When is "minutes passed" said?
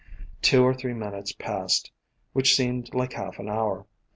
0.95-1.91